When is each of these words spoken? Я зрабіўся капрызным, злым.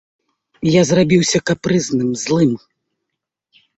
Я 0.75 0.81
зрабіўся 0.91 1.37
капрызным, 1.51 2.09
злым. 2.25 2.51